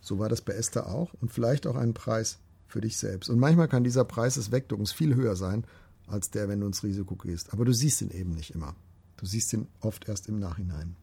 so 0.00 0.18
war 0.18 0.28
das 0.28 0.40
bei 0.40 0.52
Esther 0.52 0.88
auch, 0.88 1.12
und 1.20 1.32
vielleicht 1.32 1.66
auch 1.66 1.76
einen 1.76 1.94
Preis 1.94 2.38
für 2.66 2.80
dich 2.80 2.96
selbst. 2.96 3.28
Und 3.28 3.38
manchmal 3.38 3.68
kann 3.68 3.84
dieser 3.84 4.04
Preis 4.04 4.34
des 4.34 4.50
Wegduckens 4.50 4.92
viel 4.92 5.14
höher 5.14 5.36
sein, 5.36 5.64
als 6.06 6.30
der, 6.30 6.48
wenn 6.48 6.60
du 6.60 6.66
ins 6.66 6.82
Risiko 6.82 7.16
gehst. 7.16 7.52
Aber 7.52 7.64
du 7.64 7.72
siehst 7.72 8.02
ihn 8.02 8.10
eben 8.10 8.34
nicht 8.34 8.54
immer. 8.54 8.74
Du 9.16 9.26
siehst 9.26 9.52
ihn 9.52 9.68
oft 9.80 10.08
erst 10.08 10.28
im 10.28 10.38
Nachhinein. 10.38 10.96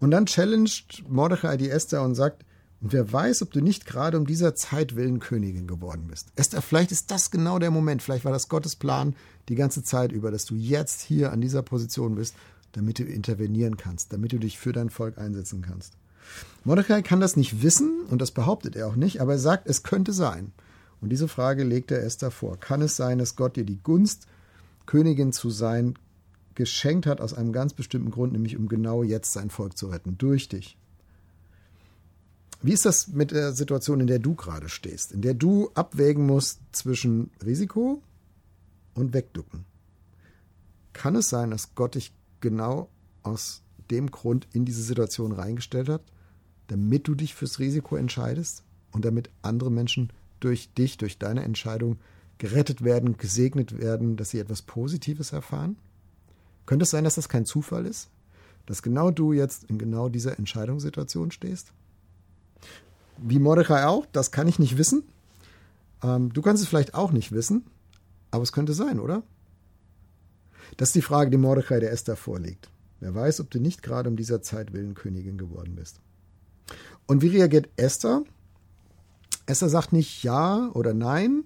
Und 0.00 0.10
dann 0.10 0.26
challenged 0.26 1.04
Mordechai 1.08 1.56
die 1.56 1.70
Esther 1.70 2.02
und 2.02 2.14
sagt, 2.14 2.44
und 2.80 2.92
wer 2.92 3.10
weiß, 3.10 3.40
ob 3.42 3.52
du 3.52 3.62
nicht 3.62 3.86
gerade 3.86 4.18
um 4.18 4.26
dieser 4.26 4.54
Zeit 4.54 4.94
willen 4.94 5.18
Königin 5.18 5.66
geworden 5.66 6.08
bist. 6.08 6.28
Esther, 6.36 6.60
vielleicht 6.60 6.92
ist 6.92 7.10
das 7.10 7.30
genau 7.30 7.58
der 7.58 7.70
Moment, 7.70 8.02
vielleicht 8.02 8.26
war 8.26 8.32
das 8.32 8.50
Gottes 8.50 8.76
Plan 8.76 9.16
die 9.48 9.54
ganze 9.54 9.82
Zeit 9.82 10.12
über, 10.12 10.30
dass 10.30 10.44
du 10.44 10.54
jetzt 10.54 11.00
hier 11.00 11.32
an 11.32 11.40
dieser 11.40 11.62
Position 11.62 12.14
bist, 12.16 12.34
damit 12.76 12.98
du 12.98 13.04
intervenieren 13.04 13.76
kannst, 13.76 14.12
damit 14.12 14.32
du 14.32 14.38
dich 14.38 14.58
für 14.58 14.72
dein 14.72 14.90
Volk 14.90 15.18
einsetzen 15.18 15.62
kannst. 15.62 15.94
Mordechai 16.64 17.02
kann 17.02 17.20
das 17.20 17.36
nicht 17.36 17.62
wissen 17.62 18.02
und 18.08 18.20
das 18.20 18.30
behauptet 18.30 18.76
er 18.76 18.86
auch 18.86 18.96
nicht, 18.96 19.20
aber 19.20 19.32
er 19.32 19.38
sagt, 19.38 19.68
es 19.68 19.82
könnte 19.82 20.12
sein. 20.12 20.52
Und 21.00 21.10
diese 21.10 21.28
Frage 21.28 21.64
legt 21.64 21.90
er 21.90 22.02
Esther 22.02 22.30
vor. 22.30 22.58
Kann 22.58 22.80
es 22.80 22.96
sein, 22.96 23.18
dass 23.18 23.36
Gott 23.36 23.56
dir 23.56 23.64
die 23.64 23.82
Gunst, 23.82 24.26
Königin 24.86 25.32
zu 25.32 25.50
sein, 25.50 25.98
geschenkt 26.54 27.06
hat 27.06 27.20
aus 27.20 27.34
einem 27.34 27.52
ganz 27.52 27.74
bestimmten 27.74 28.10
Grund, 28.10 28.32
nämlich 28.32 28.56
um 28.56 28.68
genau 28.68 29.02
jetzt 29.02 29.32
sein 29.32 29.50
Volk 29.50 29.76
zu 29.76 29.88
retten, 29.88 30.16
durch 30.18 30.48
dich. 30.48 30.78
Wie 32.62 32.72
ist 32.72 32.86
das 32.86 33.08
mit 33.08 33.32
der 33.32 33.52
Situation, 33.52 34.00
in 34.00 34.06
der 34.06 34.18
du 34.18 34.34
gerade 34.34 34.70
stehst, 34.70 35.12
in 35.12 35.20
der 35.20 35.34
du 35.34 35.70
abwägen 35.74 36.24
musst 36.24 36.60
zwischen 36.72 37.30
Risiko 37.44 38.00
und 38.94 39.12
Wegducken? 39.12 39.66
Kann 40.94 41.16
es 41.16 41.28
sein, 41.28 41.50
dass 41.50 41.74
Gott 41.74 41.96
dich 41.96 42.14
genau 42.44 42.90
aus 43.22 43.62
dem 43.90 44.10
Grund 44.10 44.46
in 44.52 44.66
diese 44.66 44.82
Situation 44.82 45.32
reingestellt 45.32 45.88
hat, 45.88 46.02
damit 46.68 47.08
du 47.08 47.14
dich 47.14 47.34
fürs 47.34 47.58
Risiko 47.58 47.96
entscheidest 47.96 48.62
und 48.92 49.04
damit 49.04 49.30
andere 49.40 49.70
Menschen 49.70 50.10
durch 50.40 50.72
dich, 50.74 50.98
durch 50.98 51.18
deine 51.18 51.42
Entscheidung 51.42 51.98
gerettet 52.36 52.84
werden, 52.84 53.16
gesegnet 53.16 53.78
werden, 53.78 54.16
dass 54.16 54.30
sie 54.30 54.40
etwas 54.40 54.60
Positives 54.60 55.32
erfahren? 55.32 55.76
Könnte 56.66 56.82
es 56.82 56.90
sein, 56.90 57.04
dass 57.04 57.14
das 57.14 57.30
kein 57.30 57.46
Zufall 57.46 57.86
ist? 57.86 58.10
Dass 58.66 58.82
genau 58.82 59.10
du 59.10 59.32
jetzt 59.32 59.64
in 59.64 59.78
genau 59.78 60.10
dieser 60.10 60.38
Entscheidungssituation 60.38 61.30
stehst? 61.30 61.72
Wie 63.16 63.38
Mordechai 63.38 63.86
auch, 63.86 64.04
das 64.12 64.32
kann 64.32 64.48
ich 64.48 64.58
nicht 64.58 64.76
wissen. 64.76 65.02
Ähm, 66.02 66.30
du 66.32 66.42
kannst 66.42 66.62
es 66.62 66.68
vielleicht 66.68 66.94
auch 66.94 67.10
nicht 67.10 67.32
wissen, 67.32 67.64
aber 68.30 68.42
es 68.42 68.52
könnte 68.52 68.74
sein, 68.74 69.00
oder? 69.00 69.22
Das 70.76 70.90
ist 70.90 70.94
die 70.94 71.02
Frage, 71.02 71.30
die 71.30 71.36
Mordechai 71.36 71.80
der 71.80 71.92
Esther 71.92 72.16
vorlegt. 72.16 72.70
Wer 73.00 73.14
weiß, 73.14 73.40
ob 73.40 73.50
du 73.50 73.60
nicht 73.60 73.82
gerade 73.82 74.08
um 74.08 74.16
dieser 74.16 74.42
Zeit 74.42 74.72
willen 74.72 74.94
Königin 74.94 75.38
geworden 75.38 75.74
bist. 75.76 76.00
Und 77.06 77.22
wie 77.22 77.28
reagiert 77.28 77.68
Esther? 77.76 78.24
Esther 79.46 79.68
sagt 79.68 79.92
nicht 79.92 80.22
ja 80.22 80.70
oder 80.72 80.94
nein, 80.94 81.44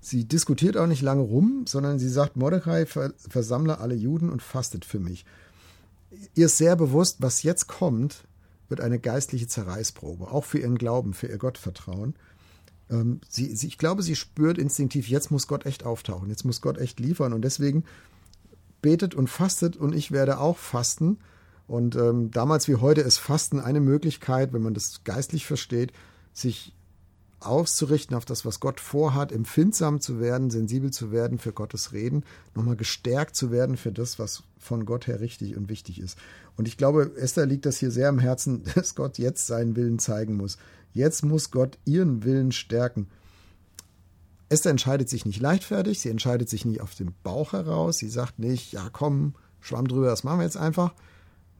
Sie 0.00 0.24
diskutiert 0.24 0.78
auch 0.78 0.86
nicht 0.86 1.02
lange 1.02 1.22
rum, 1.22 1.64
sondern 1.68 1.98
sie 1.98 2.08
sagt, 2.08 2.36
Mordecai, 2.36 2.86
versammle 2.86 3.78
alle 3.78 3.94
Juden 3.94 4.30
und 4.30 4.42
fastet 4.42 4.86
für 4.86 4.98
mich. 4.98 5.26
Ihr 6.34 6.46
ist 6.46 6.56
sehr 6.56 6.74
bewusst, 6.74 7.16
was 7.20 7.42
jetzt 7.42 7.66
kommt, 7.66 8.24
wird 8.70 8.80
eine 8.80 8.98
geistliche 8.98 9.46
Zerreißprobe, 9.46 10.30
auch 10.30 10.44
für 10.44 10.58
ihren 10.58 10.78
Glauben, 10.78 11.12
für 11.12 11.26
ihr 11.26 11.36
Gottvertrauen. 11.36 12.14
Ähm, 12.88 13.20
sie, 13.28 13.54
sie, 13.54 13.66
ich 13.66 13.78
glaube, 13.78 14.02
sie 14.02 14.16
spürt 14.16 14.56
instinktiv, 14.56 15.08
jetzt 15.08 15.30
muss 15.30 15.46
Gott 15.46 15.66
echt 15.66 15.84
auftauchen, 15.84 16.30
jetzt 16.30 16.44
muss 16.44 16.62
Gott 16.62 16.78
echt 16.78 16.98
liefern 16.98 17.32
und 17.34 17.42
deswegen 17.42 17.84
betet 18.82 19.14
und 19.14 19.28
fastet 19.28 19.76
und 19.76 19.94
ich 19.94 20.12
werde 20.12 20.38
auch 20.38 20.56
fasten. 20.56 21.18
Und 21.66 21.94
ähm, 21.96 22.30
damals 22.30 22.66
wie 22.68 22.76
heute 22.76 23.00
ist 23.00 23.18
Fasten 23.18 23.60
eine 23.60 23.80
Möglichkeit, 23.80 24.52
wenn 24.52 24.62
man 24.62 24.74
das 24.74 25.04
geistlich 25.04 25.46
versteht, 25.46 25.92
sich 26.32 26.74
auszurichten 27.40 28.16
auf 28.16 28.24
das, 28.24 28.44
was 28.44 28.60
Gott 28.60 28.80
vorhat, 28.80 29.32
empfindsam 29.32 30.00
zu 30.00 30.20
werden, 30.20 30.50
sensibel 30.50 30.90
zu 30.90 31.10
werden 31.10 31.38
für 31.38 31.52
Gottes 31.52 31.92
Reden, 31.92 32.24
nochmal 32.54 32.76
gestärkt 32.76 33.34
zu 33.34 33.50
werden 33.50 33.76
für 33.76 33.92
das, 33.92 34.18
was 34.18 34.42
von 34.58 34.84
Gott 34.84 35.06
her 35.06 35.20
richtig 35.20 35.56
und 35.56 35.68
wichtig 35.68 36.00
ist. 36.00 36.18
Und 36.56 36.68
ich 36.68 36.76
glaube, 36.76 37.12
Esther 37.16 37.46
liegt 37.46 37.66
das 37.66 37.78
hier 37.78 37.90
sehr 37.90 38.08
am 38.08 38.18
Herzen, 38.18 38.62
dass 38.74 38.94
Gott 38.94 39.18
jetzt 39.18 39.46
seinen 39.46 39.74
Willen 39.76 39.98
zeigen 39.98 40.36
muss. 40.36 40.58
Jetzt 40.92 41.24
muss 41.24 41.50
Gott 41.50 41.78
ihren 41.84 42.24
Willen 42.24 42.52
stärken. 42.52 43.08
Esther 44.50 44.72
entscheidet 44.72 45.08
sich 45.08 45.24
nicht 45.24 45.40
leichtfertig, 45.40 46.00
sie 46.00 46.10
entscheidet 46.10 46.48
sich 46.48 46.64
nicht 46.64 46.80
auf 46.80 46.94
dem 46.94 47.14
Bauch 47.22 47.52
heraus, 47.52 47.98
sie 47.98 48.08
sagt 48.08 48.40
nicht, 48.40 48.72
ja 48.72 48.90
komm, 48.92 49.34
Schwamm 49.60 49.86
drüber, 49.86 50.06
das 50.06 50.24
machen 50.24 50.40
wir 50.40 50.44
jetzt 50.44 50.56
einfach. 50.56 50.92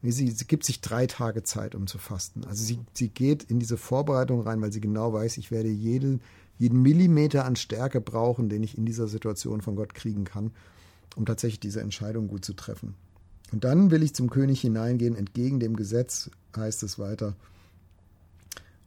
Sie, 0.03 0.31
sie 0.31 0.45
gibt 0.45 0.65
sich 0.65 0.81
drei 0.81 1.07
Tage 1.07 1.43
Zeit, 1.43 1.73
um 1.73 1.87
zu 1.87 1.99
fasten. 1.99 2.43
Also 2.43 2.63
sie, 2.63 2.79
sie 2.93 3.07
geht 3.07 3.43
in 3.43 3.59
diese 3.59 3.77
Vorbereitung 3.77 4.41
rein, 4.41 4.61
weil 4.61 4.73
sie 4.73 4.81
genau 4.81 5.13
weiß, 5.13 5.37
ich 5.37 5.51
werde 5.51 5.69
jeden, 5.69 6.21
jeden 6.57 6.81
Millimeter 6.81 7.45
an 7.45 7.55
Stärke 7.55 8.01
brauchen, 8.01 8.49
den 8.49 8.63
ich 8.63 8.77
in 8.77 8.85
dieser 8.85 9.07
Situation 9.07 9.61
von 9.61 9.75
Gott 9.75 9.93
kriegen 9.93 10.25
kann, 10.25 10.51
um 11.15 11.25
tatsächlich 11.25 11.59
diese 11.59 11.81
Entscheidung 11.81 12.27
gut 12.27 12.43
zu 12.43 12.53
treffen. 12.53 12.95
Und 13.51 13.63
dann 13.63 13.91
will 13.91 14.03
ich 14.03 14.15
zum 14.15 14.29
König 14.29 14.59
hineingehen, 14.61 15.15
entgegen 15.15 15.59
dem 15.59 15.75
Gesetz, 15.75 16.31
heißt 16.57 16.83
es 16.83 16.99
weiter. 16.99 17.35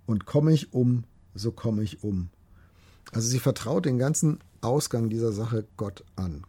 Und 0.05 0.27
komme 0.27 0.53
ich 0.53 0.75
um, 0.75 1.05
so 1.35 1.53
komme 1.53 1.83
ich 1.83 2.03
um. 2.03 2.29
Also 3.13 3.29
sie 3.29 3.39
vertraut 3.39 3.87
den 3.87 3.99
ganzen 3.99 4.41
Ausgang 4.61 5.11
dieser 5.11 5.33
Sache 5.33 5.67
Gott 5.77 6.05
an. 6.17 6.45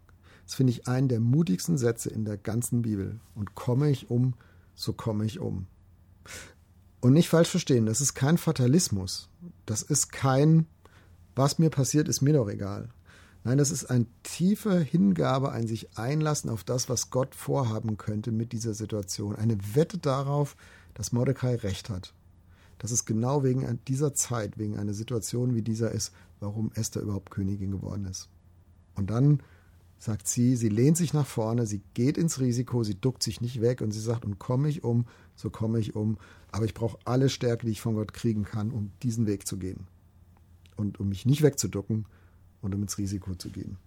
Das 0.45 0.55
finde 0.55 0.71
ich 0.71 0.87
einen 0.87 1.07
der 1.07 1.19
mutigsten 1.19 1.77
Sätze 1.77 2.09
in 2.09 2.25
der 2.25 2.37
ganzen 2.37 2.83
Bibel. 2.83 3.19
Und 3.33 3.55
komme 3.55 3.89
ich 3.89 4.09
um, 4.09 4.35
so 4.75 4.93
komme 4.93 5.25
ich 5.25 5.39
um. 5.39 5.67
Und 7.01 7.13
nicht 7.13 7.29
falsch 7.29 7.49
verstehen, 7.49 7.85
das 7.85 8.01
ist 8.01 8.13
kein 8.13 8.37
Fatalismus. 8.37 9.29
Das 9.65 9.81
ist 9.81 10.11
kein, 10.11 10.67
was 11.35 11.59
mir 11.59 11.69
passiert, 11.69 12.07
ist 12.07 12.21
mir 12.21 12.33
doch 12.33 12.49
egal. 12.49 12.89
Nein, 13.43 13.59
das 13.59 13.69
ist 13.69 13.85
eine 13.85 14.07
tiefe 14.23 14.79
Hingabe, 14.79 15.51
ein 15.51 15.67
sich 15.67 15.99
einlassen 15.99 16.49
auf 16.49 16.63
das, 16.63 16.89
was 16.89 17.11
Gott 17.11 17.35
vorhaben 17.35 17.97
könnte 17.97 18.31
mit 18.31 18.53
dieser 18.53 18.73
Situation. 18.73 19.35
Eine 19.35 19.57
Wette 19.75 19.99
darauf, 19.99 20.55
dass 20.95 21.11
Mordecai 21.11 21.55
recht 21.55 21.91
hat. 21.91 22.13
Dass 22.85 22.91
es 22.91 23.05
genau 23.05 23.43
wegen 23.43 23.79
dieser 23.87 24.13
Zeit, 24.13 24.59
wegen 24.59 24.77
einer 24.77 24.93
Situation 24.93 25.55
wie 25.55 25.63
dieser 25.63 25.91
ist, 25.91 26.13
warum 26.39 26.71
Esther 26.75 27.01
überhaupt 27.01 27.31
Königin 27.31 27.71
geworden 27.71 28.05
ist. 28.05 28.29
Und 28.93 29.09
dann 29.09 29.41
sagt 29.97 30.27
sie, 30.27 30.55
sie 30.55 30.69
lehnt 30.69 30.95
sich 30.95 31.11
nach 31.11 31.25
vorne, 31.25 31.65
sie 31.65 31.81
geht 31.95 32.15
ins 32.15 32.39
Risiko, 32.39 32.83
sie 32.83 32.93
duckt 32.93 33.23
sich 33.23 33.41
nicht 33.41 33.59
weg 33.59 33.81
und 33.81 33.91
sie 33.91 33.99
sagt, 33.99 34.23
und 34.23 34.37
komme 34.37 34.69
ich 34.69 34.83
um, 34.83 35.07
so 35.35 35.49
komme 35.49 35.79
ich 35.79 35.95
um, 35.95 36.19
aber 36.51 36.65
ich 36.65 36.75
brauche 36.75 36.99
alle 37.05 37.29
Stärke, 37.29 37.65
die 37.65 37.71
ich 37.71 37.81
von 37.81 37.95
Gott 37.95 38.13
kriegen 38.13 38.43
kann, 38.43 38.69
um 38.69 38.91
diesen 39.01 39.25
Weg 39.25 39.47
zu 39.47 39.57
gehen. 39.57 39.87
Und 40.75 40.99
um 40.99 41.09
mich 41.09 41.25
nicht 41.25 41.41
wegzuducken, 41.41 42.05
und 42.61 42.75
um 42.75 42.83
ins 42.83 42.99
Risiko 42.99 43.33
zu 43.33 43.49
gehen. 43.49 43.77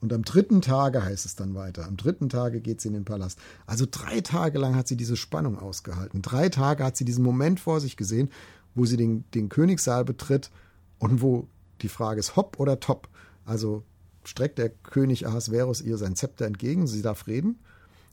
Und 0.00 0.12
am 0.12 0.22
dritten 0.22 0.62
Tage 0.62 1.04
heißt 1.04 1.26
es 1.26 1.36
dann 1.36 1.54
weiter. 1.54 1.86
Am 1.86 1.96
dritten 1.96 2.28
Tage 2.28 2.60
geht 2.60 2.80
sie 2.80 2.88
in 2.88 2.94
den 2.94 3.04
Palast. 3.04 3.38
Also 3.66 3.86
drei 3.90 4.20
Tage 4.22 4.58
lang 4.58 4.74
hat 4.74 4.88
sie 4.88 4.96
diese 4.96 5.16
Spannung 5.16 5.58
ausgehalten. 5.58 6.22
Drei 6.22 6.48
Tage 6.48 6.84
hat 6.84 6.96
sie 6.96 7.04
diesen 7.04 7.22
Moment 7.22 7.60
vor 7.60 7.80
sich 7.80 7.96
gesehen, 7.96 8.30
wo 8.74 8.86
sie 8.86 8.96
den, 8.96 9.24
den 9.34 9.50
Königssaal 9.50 10.04
betritt 10.04 10.50
und 10.98 11.20
wo 11.20 11.48
die 11.82 11.88
Frage 11.88 12.20
ist, 12.20 12.36
hopp 12.36 12.58
oder 12.58 12.80
top. 12.80 13.08
Also 13.44 13.82
streckt 14.24 14.58
der 14.58 14.70
König 14.70 15.26
Ahasverus 15.26 15.82
ihr 15.82 15.98
sein 15.98 16.16
Zepter 16.16 16.46
entgegen, 16.46 16.86
sie 16.86 17.02
darf 17.02 17.26
reden, 17.26 17.58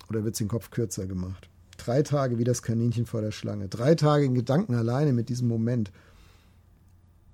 oder 0.10 0.24
wird 0.24 0.36
sie 0.36 0.46
den 0.46 0.50
Kopf 0.50 0.72
kürzer 0.72 1.06
gemacht? 1.06 1.50
Drei 1.77 2.01
Tage 2.01 2.38
wie 2.38 2.44
das 2.44 2.63
Kaninchen 2.63 3.06
vor 3.06 3.22
der 3.22 3.32
Schlange. 3.32 3.67
Drei 3.67 3.96
Tage 3.96 4.25
in 4.25 4.34
Gedanken 4.34 4.74
alleine 4.74 5.13
mit 5.13 5.29
diesem 5.29 5.48
Moment. 5.48 5.91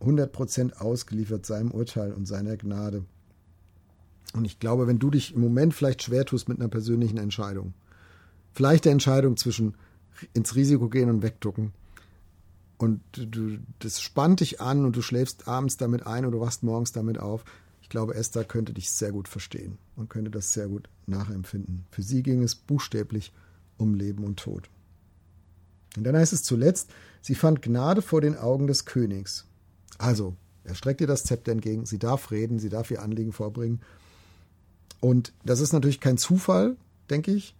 100% 0.02 0.74
ausgeliefert 0.74 1.46
seinem 1.46 1.72
Urteil 1.72 2.12
und 2.12 2.28
seiner 2.28 2.58
Gnade. 2.58 3.06
Und 4.34 4.46
ich 4.46 4.60
glaube, 4.60 4.88
wenn 4.88 5.00
du 5.00 5.10
dich 5.10 5.36
im 5.36 5.42
Moment 5.42 5.74
vielleicht 5.74 6.04
schwer 6.04 6.26
tust 6.26 6.50
mit 6.50 6.60
einer 6.60 6.70
persönlichen 6.70 7.18
Entscheidung, 7.18 7.74
vielleicht 8.54 8.86
der 8.86 8.92
Entscheidung 8.92 9.38
zwischen 9.38 9.76
ins 10.34 10.56
Risiko 10.56 10.90
gehen 10.90 11.10
und 11.10 11.22
wegducken, 11.22 11.74
und 12.84 13.02
du, 13.14 13.60
das 13.80 14.02
spannt 14.02 14.42
dich 14.42 14.60
an 14.60 14.84
und 14.84 14.96
du 14.96 15.02
schläfst 15.02 15.48
abends 15.48 15.78
damit 15.78 16.06
ein 16.06 16.26
und 16.26 16.34
du 16.34 16.42
wachst 16.42 16.64
morgens 16.64 16.92
damit 16.92 17.18
auf. 17.18 17.46
Ich 17.82 17.88
glaube, 17.88 18.16
Esther 18.16 18.44
könnte 18.44 18.74
dich 18.74 18.92
sehr 18.92 19.14
gut 19.14 19.30
verstehen 19.30 19.78
und 19.96 20.10
könnte 20.10 20.32
das 20.32 20.52
sehr 20.52 20.68
gut 20.68 20.90
nachempfinden. 21.06 21.86
Für 21.92 22.02
sie 22.02 22.24
ging 22.24 22.44
es 22.44 22.56
buchstäblich 22.56 23.32
um 23.78 23.94
Leben 23.94 24.26
und 24.26 24.38
Tod. 24.38 24.70
Und 25.96 26.04
dann 26.04 26.18
heißt 26.18 26.34
es 26.34 26.44
zuletzt, 26.44 26.90
sie 27.22 27.36
fand 27.36 27.62
Gnade 27.62 28.02
vor 28.02 28.20
den 28.20 28.36
Augen 28.36 28.68
des 28.68 28.86
Königs. 28.86 29.46
Also, 29.98 30.36
er 30.64 30.76
streckt 30.76 31.02
ihr 31.02 31.08
das 31.08 31.24
Zepter 31.24 31.52
entgegen, 31.52 31.86
sie 31.86 32.00
darf 32.00 32.32
reden, 32.32 32.60
sie 32.60 32.70
darf 32.70 32.90
ihr 32.92 33.02
Anliegen 33.02 33.32
vorbringen. 33.32 33.82
Und 35.04 35.34
das 35.44 35.60
ist 35.60 35.74
natürlich 35.74 36.00
kein 36.00 36.18
Zufall, 36.18 36.78
denke 37.10 37.32
ich, 37.34 37.58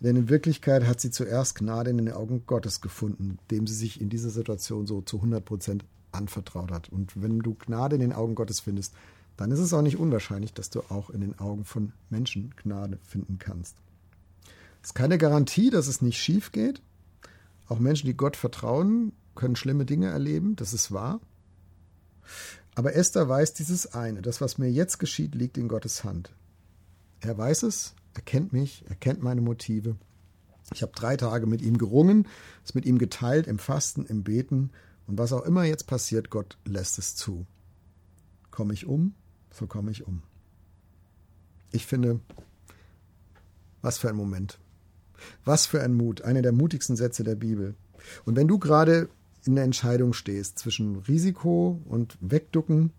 denn 0.00 0.14
in 0.14 0.28
Wirklichkeit 0.28 0.86
hat 0.86 1.00
sie 1.00 1.10
zuerst 1.10 1.54
Gnade 1.54 1.88
in 1.88 1.96
den 1.96 2.12
Augen 2.12 2.44
Gottes 2.44 2.82
gefunden, 2.82 3.38
dem 3.50 3.66
sie 3.66 3.74
sich 3.74 3.98
in 3.98 4.10
dieser 4.10 4.28
Situation 4.28 4.86
so 4.86 5.00
zu 5.00 5.16
100 5.16 5.42
Prozent 5.42 5.86
anvertraut 6.10 6.70
hat. 6.70 6.90
Und 6.90 7.22
wenn 7.22 7.38
du 7.38 7.54
Gnade 7.54 7.94
in 7.94 8.02
den 8.02 8.12
Augen 8.12 8.34
Gottes 8.34 8.60
findest, 8.60 8.92
dann 9.38 9.50
ist 9.52 9.60
es 9.60 9.72
auch 9.72 9.80
nicht 9.80 9.96
unwahrscheinlich, 9.96 10.52
dass 10.52 10.68
du 10.68 10.80
auch 10.90 11.08
in 11.08 11.22
den 11.22 11.38
Augen 11.38 11.64
von 11.64 11.94
Menschen 12.10 12.52
Gnade 12.62 12.98
finden 13.08 13.38
kannst. 13.38 13.74
Es 14.82 14.90
ist 14.90 14.94
keine 14.94 15.16
Garantie, 15.16 15.70
dass 15.70 15.86
es 15.86 16.02
nicht 16.02 16.18
schief 16.18 16.52
geht. 16.52 16.82
Auch 17.68 17.78
Menschen, 17.78 18.06
die 18.06 18.18
Gott 18.18 18.36
vertrauen, 18.36 19.12
können 19.34 19.56
schlimme 19.56 19.86
Dinge 19.86 20.08
erleben, 20.08 20.56
das 20.56 20.74
ist 20.74 20.92
wahr. 20.92 21.20
Aber 22.74 22.94
Esther 22.94 23.30
weiß 23.30 23.54
dieses 23.54 23.94
eine, 23.94 24.20
das, 24.20 24.42
was 24.42 24.58
mir 24.58 24.70
jetzt 24.70 24.98
geschieht, 24.98 25.34
liegt 25.34 25.56
in 25.56 25.68
Gottes 25.68 26.04
Hand. 26.04 26.34
Er 27.22 27.38
weiß 27.38 27.62
es, 27.62 27.94
er 28.14 28.22
kennt 28.22 28.52
mich, 28.52 28.84
er 28.88 28.96
kennt 28.96 29.22
meine 29.22 29.40
Motive. 29.40 29.96
Ich 30.74 30.82
habe 30.82 30.92
drei 30.92 31.16
Tage 31.16 31.46
mit 31.46 31.62
ihm 31.62 31.78
gerungen, 31.78 32.26
es 32.64 32.74
mit 32.74 32.84
ihm 32.84 32.98
geteilt, 32.98 33.46
im 33.46 33.58
Fasten, 33.58 34.04
im 34.06 34.24
Beten. 34.24 34.70
Und 35.06 35.18
was 35.18 35.32
auch 35.32 35.44
immer 35.44 35.62
jetzt 35.64 35.86
passiert, 35.86 36.30
Gott 36.30 36.58
lässt 36.64 36.98
es 36.98 37.14
zu. 37.14 37.46
Komme 38.50 38.74
ich 38.74 38.86
um, 38.86 39.14
so 39.52 39.68
komme 39.68 39.92
ich 39.92 40.04
um. 40.04 40.22
Ich 41.70 41.86
finde, 41.86 42.20
was 43.82 43.98
für 43.98 44.08
ein 44.08 44.16
Moment. 44.16 44.58
Was 45.44 45.66
für 45.66 45.80
ein 45.80 45.94
Mut. 45.94 46.22
Einer 46.22 46.42
der 46.42 46.52
mutigsten 46.52 46.96
Sätze 46.96 47.22
der 47.22 47.36
Bibel. 47.36 47.76
Und 48.24 48.34
wenn 48.34 48.48
du 48.48 48.58
gerade 48.58 49.08
in 49.44 49.54
der 49.54 49.64
Entscheidung 49.64 50.12
stehst 50.12 50.58
zwischen 50.58 50.96
Risiko 50.96 51.80
und 51.84 52.18
Wegducken, 52.20 52.92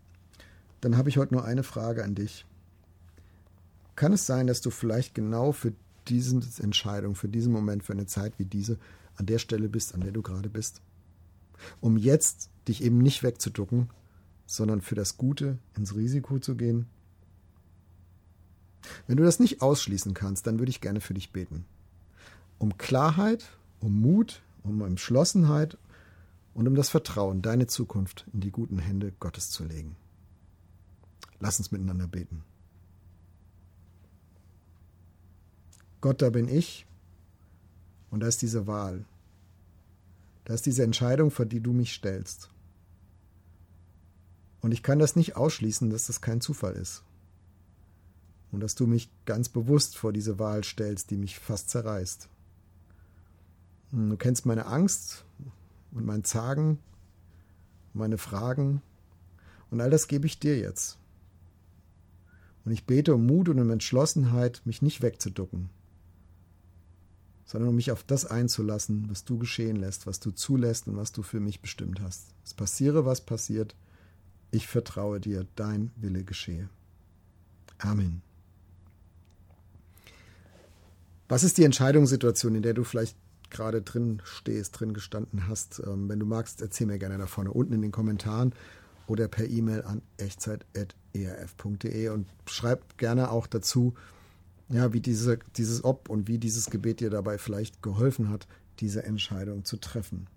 dann 0.80 0.96
habe 0.96 1.10
ich 1.10 1.18
heute 1.18 1.34
nur 1.34 1.44
eine 1.44 1.64
Frage 1.64 2.06
an 2.06 2.16
dich. 2.16 2.46
Kann 3.96 4.14
es 4.14 4.26
sein, 4.26 4.48
dass 4.48 4.62
du 4.62 4.70
vielleicht 4.70 5.14
genau 5.14 5.52
für 5.52 5.74
diese 6.08 6.42
Entscheidung, 6.62 7.16
für 7.16 7.28
diesen 7.30 7.54
Moment, 7.54 7.84
für 7.84 7.94
eine 7.94 8.06
Zeit 8.06 8.38
wie 8.38 8.46
diese, 8.46 8.78
an 9.16 9.26
der 9.26 9.40
Stelle 9.40 9.70
bist, 9.70 9.94
an 9.94 10.02
der 10.02 10.12
du 10.12 10.22
gerade 10.22 10.50
bist? 10.50 10.82
Um 11.80 11.98
jetzt 11.98 12.50
dich 12.68 12.84
eben 12.84 12.98
nicht 12.98 13.24
wegzuducken, 13.24 13.90
sondern 14.46 14.82
für 14.82 14.96
das 14.96 15.18
Gute 15.18 15.60
ins 15.78 15.96
Risiko 15.96 16.40
zu 16.40 16.56
gehen? 16.56 16.88
Wenn 19.08 19.18
du 19.18 19.24
das 19.24 19.40
nicht 19.40 19.62
ausschließen 19.62 20.14
kannst, 20.14 20.46
dann 20.48 20.60
würde 20.60 20.70
ich 20.70 20.82
gerne 20.82 21.00
für 21.00 21.14
dich 21.14 21.32
beten. 21.32 21.66
Um 22.58 22.78
Klarheit, 22.78 23.46
um 23.80 24.02
Mut, 24.02 24.42
um 24.64 24.82
Entschlossenheit 24.82 25.78
und 26.54 26.68
um 26.68 26.76
das 26.76 26.90
Vertrauen, 26.90 27.42
deine 27.42 27.68
Zukunft 27.68 28.26
in 28.34 28.42
die 28.42 28.52
guten 28.52 28.80
Hände 28.80 29.14
Gottes 29.20 29.50
zu 29.50 29.64
legen. 29.64 29.96
Lass 31.40 31.60
uns 31.60 31.72
miteinander 31.72 32.08
beten. 32.08 32.44
Gott, 36.04 36.22
da 36.22 36.30
bin 36.30 36.50
ich 36.50 36.86
und 38.12 38.20
da 38.20 38.28
ist 38.28 38.42
diese 38.42 38.68
Wahl. 38.68 39.06
Da 40.44 40.54
ist 40.54 40.66
diese 40.66 40.84
Entscheidung, 40.84 41.32
vor 41.32 41.46
die 41.46 41.62
du 41.62 41.72
mich 41.72 41.94
stellst. 41.94 42.50
Und 44.60 44.74
ich 44.74 44.84
kann 44.84 45.00
das 45.00 45.16
nicht 45.16 45.38
ausschließen, 45.38 45.90
dass 45.90 46.08
das 46.08 46.20
kein 46.20 46.42
Zufall 46.42 46.74
ist. 46.74 47.06
Und 48.52 48.60
dass 48.60 48.76
du 48.76 48.86
mich 48.86 49.12
ganz 49.24 49.48
bewusst 49.48 49.96
vor 49.96 50.12
diese 50.12 50.40
Wahl 50.40 50.66
stellst, 50.66 51.10
die 51.10 51.16
mich 51.16 51.40
fast 51.40 51.70
zerreißt. 51.70 52.28
Du 53.92 54.18
kennst 54.18 54.46
meine 54.46 54.66
Angst 54.66 55.24
und 55.92 56.06
mein 56.06 56.26
Zagen, 56.26 56.80
meine 57.94 58.18
Fragen 58.18 58.82
und 59.72 59.80
all 59.80 59.90
das 59.90 60.10
gebe 60.10 60.28
ich 60.28 60.38
dir 60.38 60.60
jetzt. 60.60 60.98
Und 62.66 62.74
ich 62.74 62.86
bete 62.86 63.16
um 63.16 63.26
Mut 63.26 63.48
und 63.48 63.58
um 63.58 63.70
Entschlossenheit, 63.70 64.64
mich 64.66 64.82
nicht 64.82 65.02
wegzuducken, 65.02 65.70
sondern 67.54 67.70
um 67.70 67.76
mich 67.76 67.92
auf 67.92 68.04
das 68.04 68.26
einzulassen, 68.26 69.08
was 69.12 69.24
du 69.26 69.38
geschehen 69.38 69.76
lässt, 69.76 70.08
was 70.08 70.20
du 70.20 70.32
zulässt 70.32 70.88
und 70.88 70.98
was 70.98 71.12
du 71.12 71.22
für 71.22 71.40
mich 71.40 71.62
bestimmt 71.62 72.02
hast. 72.02 72.34
Es 72.44 72.56
passiere, 72.56 73.06
was 73.06 73.22
passiert, 73.22 73.76
ich 74.50 74.66
vertraue 74.68 75.20
dir, 75.20 75.46
dein 75.56 75.92
Wille 75.96 76.24
geschehe. 76.24 76.68
Amen. 77.78 78.24
Was 81.30 81.44
ist 81.44 81.60
die 81.60 81.64
Entscheidungssituation, 81.64 82.56
in 82.56 82.64
der 82.64 82.74
du 82.74 82.84
vielleicht 82.84 83.16
gerade 83.52 83.84
drin 83.84 84.20
stehst, 84.24 84.80
drin 84.80 84.96
gestanden 84.96 85.48
hast? 85.48 85.80
Ähm, 85.86 86.10
wenn 86.10 86.20
du 86.20 86.26
magst, 86.26 86.60
erzähl 86.60 86.88
mir 86.88 86.98
gerne 86.98 87.20
da 87.20 87.28
vorne 87.28 87.52
unten 87.52 87.74
in 87.74 87.84
den 87.84 87.92
Kommentaren 87.92 88.56
oder 89.06 89.28
per 89.28 89.48
E-Mail 89.48 89.84
an 89.84 90.02
echtzeit.erf.de 90.18 92.10
und 92.10 92.28
schreib 92.48 92.98
gerne 92.98 93.30
auch 93.30 93.46
dazu, 93.46 93.94
ja, 94.70 94.94
wie 94.94 95.00
diese, 95.00 95.40
dieses 95.58 95.84
Ob 95.84 96.10
und 96.10 96.28
wie 96.28 96.38
dieses 96.38 96.70
Gebet 96.70 97.00
dir 97.00 97.10
dabei 97.10 97.38
vielleicht 97.38 97.82
geholfen 97.82 98.30
hat, 98.30 98.48
diese 98.80 99.04
Entscheidung 99.04 99.66
zu 99.66 99.78
treffen. 99.78 100.28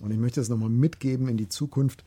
Und 0.00 0.10
ich 0.10 0.18
möchte 0.18 0.40
es 0.40 0.48
nochmal 0.48 0.70
mitgeben 0.70 1.28
in 1.28 1.36
die 1.36 1.48
Zukunft, 1.48 2.04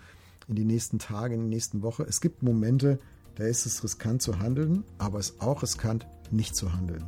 in 0.48 0.56
die 0.56 0.66
nächsten 0.66 1.00
Tage, 1.00 1.36
in 1.36 1.44
die 1.44 1.56
nächsten 1.56 1.82
Woche. 1.82 2.04
Es 2.04 2.20
gibt 2.20 2.44
Momente, 2.44 3.00
da 3.36 3.46
ist 3.46 3.66
es 3.66 3.84
riskant 3.84 4.22
zu 4.22 4.40
handeln, 4.40 4.84
aber 4.98 5.20
es 5.20 5.32
ist 5.32 5.42
auch 5.42 5.64
riskant, 5.64 6.08
nicht 6.32 6.56
zu 6.56 6.74
handeln. 6.74 7.06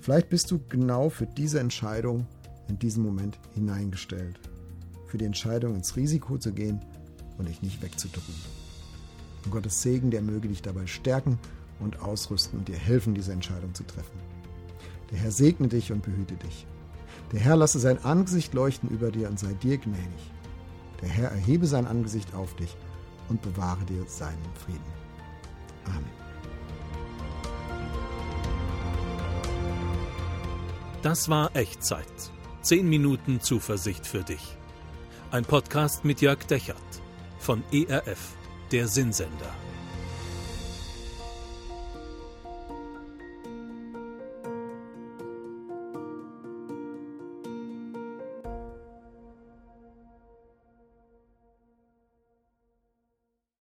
Vielleicht 0.00 0.28
bist 0.28 0.50
du 0.50 0.60
genau 0.68 1.08
für 1.08 1.26
diese 1.26 1.60
Entscheidung 1.60 2.26
in 2.68 2.78
diesem 2.78 3.02
Moment 3.02 3.38
hineingestellt. 3.54 4.38
Für 5.06 5.18
die 5.18 5.24
Entscheidung 5.24 5.74
ins 5.74 5.96
Risiko 5.96 6.38
zu 6.38 6.52
gehen 6.52 6.80
und 7.38 7.48
dich 7.48 7.62
nicht 7.62 7.82
wegzuducken. 7.82 8.34
Und 9.44 9.50
Gottes 9.50 9.82
Segen, 9.82 10.10
der 10.10 10.22
möge 10.22 10.48
dich 10.48 10.62
dabei 10.62 10.86
stärken 10.86 11.38
und 11.80 12.00
ausrüsten 12.00 12.58
und 12.58 12.68
dir 12.68 12.76
helfen, 12.76 13.14
diese 13.14 13.32
Entscheidung 13.32 13.74
zu 13.74 13.84
treffen. 13.84 14.18
Der 15.10 15.18
Herr 15.18 15.30
segne 15.30 15.68
dich 15.68 15.92
und 15.92 16.02
behüte 16.02 16.34
dich. 16.34 16.66
Der 17.32 17.40
Herr 17.40 17.56
lasse 17.56 17.78
sein 17.78 18.04
Angesicht 18.04 18.54
leuchten 18.54 18.88
über 18.90 19.10
dir 19.10 19.28
und 19.28 19.38
sei 19.38 19.52
dir 19.54 19.78
gnädig. 19.78 20.30
Der 21.00 21.08
Herr 21.08 21.30
erhebe 21.30 21.66
sein 21.66 21.86
Angesicht 21.86 22.34
auf 22.34 22.54
dich 22.56 22.76
und 23.28 23.42
bewahre 23.42 23.84
dir 23.84 24.04
seinen 24.06 24.38
Frieden. 24.64 24.80
Amen. 25.86 26.24
Das 31.02 31.28
war 31.28 31.54
Echtzeit. 31.54 32.06
Zehn 32.62 32.88
Minuten 32.88 33.40
Zuversicht 33.40 34.06
für 34.06 34.22
dich. 34.22 34.56
Ein 35.30 35.44
Podcast 35.44 36.04
mit 36.04 36.22
Jörg 36.22 36.44
Dechert 36.46 36.76
von 37.38 37.62
ERF, 37.72 38.32
der 38.72 38.88
Sinnsender. 38.88 39.63